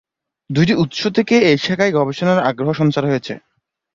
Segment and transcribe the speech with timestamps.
[0.49, 3.33] দুইটি উৎস থেকে এই শাখায় গবেষণার আগ্রহ সঞ্চার হয়েছে।